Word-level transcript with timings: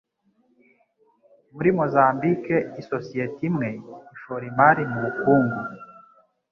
Muri 1.53 1.69
Mozambike, 1.77 2.55
isosiyete 2.81 3.41
imwe 3.49 3.69
ishora 4.13 4.43
imari 4.51 4.83
mubukungu 4.91 5.59